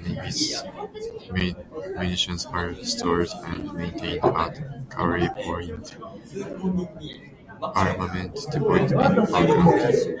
The 0.00 0.80
Navy's 1.30 1.56
munitions 1.94 2.46
are 2.46 2.74
stored 2.76 3.28
and 3.44 3.70
maintained 3.74 4.24
at 4.24 4.88
Kauri 4.88 5.28
Point 5.44 5.94
Armament 7.60 8.34
Depot 8.50 8.74
in 8.76 8.94
Auckland. 8.94 10.20